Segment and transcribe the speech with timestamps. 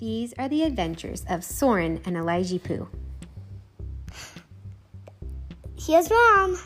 [0.00, 2.88] These are the adventures of Soren and Elijah Pooh.
[5.78, 6.58] Here's mom.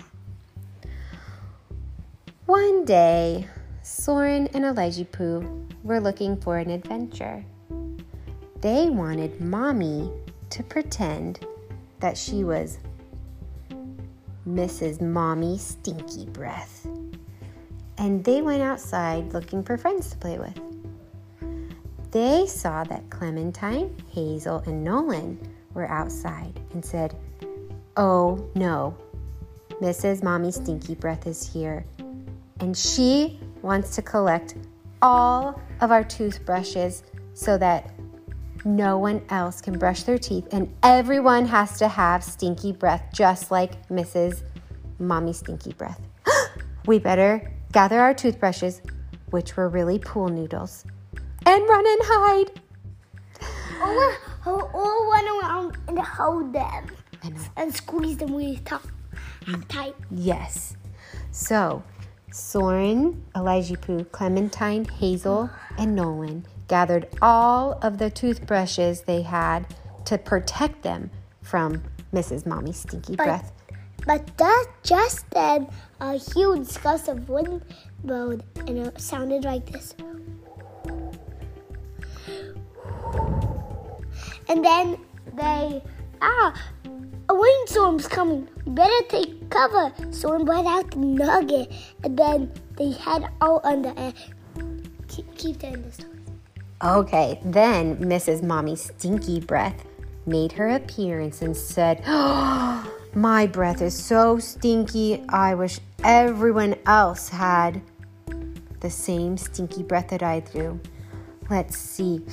[2.47, 3.49] One day,
[3.83, 7.45] Soren and Elijah Pooh were looking for an adventure.
[8.61, 10.13] They wanted mommy
[10.51, 11.45] to pretend
[11.99, 12.79] that she was
[14.49, 15.01] Mrs.
[15.01, 16.87] Mommy Stinky Breath.
[17.99, 20.74] And they went outside looking for friends to play with.
[22.15, 25.37] They saw that Clementine, Hazel, and Nolan
[25.75, 27.17] were outside and said,
[27.97, 28.97] Oh no,
[29.83, 30.23] Mrs.
[30.23, 31.85] Mommy Stinky Breath is here,
[32.61, 34.55] and she wants to collect
[35.03, 37.93] all of our toothbrushes so that
[38.65, 43.51] no one else can brush their teeth, and everyone has to have stinky breath, just
[43.51, 44.45] like Mrs.
[45.01, 46.01] Mommy Stinky Breath.
[46.87, 48.83] we better gather our toothbrushes,
[49.31, 50.85] which were really pool noodles,
[51.47, 52.61] and run and hide.
[53.81, 56.87] Or, or, run around and hold them
[57.57, 58.87] and squeeze them really tough,
[59.69, 59.95] tight.
[60.11, 60.77] Yes.
[61.31, 61.83] So,
[62.31, 69.67] Soren, Elijah Pooh, Clementine, Hazel, and Nolan gathered all of the toothbrushes they had
[70.07, 71.11] to protect them
[71.43, 72.47] from Mrs.
[72.47, 73.53] Mommy's Stinky But- Breath.
[74.07, 77.63] But that just then, a huge gust of wind
[78.03, 79.95] blowed, and it sounded like this.
[84.49, 84.99] And then
[85.35, 85.83] they,
[86.21, 86.55] ah,
[87.29, 88.49] a windstorm's coming.
[88.65, 89.93] We better take cover.
[90.11, 94.15] So we let out the nugget, and then they head out under and
[95.09, 96.11] keep, keep the end the story.
[96.83, 98.43] Okay, then Mrs.
[98.43, 99.85] Mommy Stinky Breath
[100.27, 107.29] made her appearance and said, oh, My breath is so stinky, I wish everyone else
[107.29, 107.81] had
[108.81, 110.81] the same stinky breath that I do.
[111.49, 112.25] Let's see.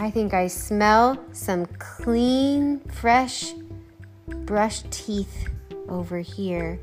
[0.00, 3.52] I think I smell some clean, fresh
[4.26, 5.46] brushed teeth
[5.90, 6.80] over here.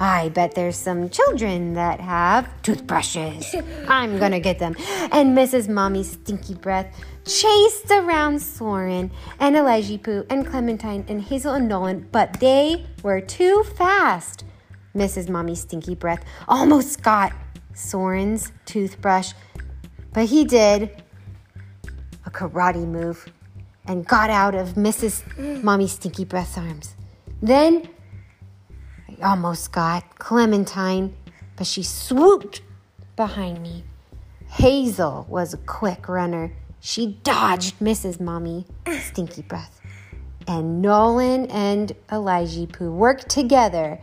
[0.00, 3.54] I bet there's some children that have toothbrushes.
[3.88, 4.74] I'm gonna get them.
[5.12, 5.68] And Mrs.
[5.68, 6.92] Mommy's Stinky Breath
[7.24, 13.20] chased around Soren and Elijah Pooh and Clementine and Hazel and Nolan, but they were
[13.20, 14.44] too fast.
[14.96, 15.28] Mrs.
[15.28, 17.32] Mommy's Stinky Breath almost got
[17.72, 19.32] Soren's toothbrush,
[20.12, 20.90] but he did
[22.32, 23.30] karate move
[23.86, 25.62] and got out of Mrs.
[25.62, 26.94] Mommy Stinky Breath's arms.
[27.40, 27.88] Then
[29.08, 31.14] I almost got Clementine,
[31.56, 32.62] but she swooped
[33.16, 33.84] behind me.
[34.48, 36.52] Hazel was a quick runner.
[36.80, 38.20] She dodged Mrs.
[38.20, 38.66] Mommy
[39.00, 39.80] Stinky Breath.
[40.46, 44.00] And Nolan and Elijah Pooh worked together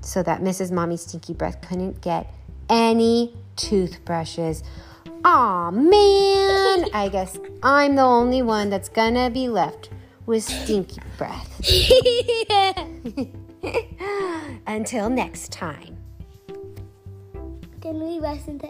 [0.00, 0.70] so that Mrs.
[0.70, 2.32] Mommy Stinky Breath couldn't get
[2.68, 4.62] any toothbrushes.
[5.24, 6.84] Aw, man!
[6.94, 9.90] I guess I'm the only one that's gonna be left
[10.26, 11.60] with stinky breath.
[14.66, 15.96] Until next time.
[17.80, 18.68] Can we rest in the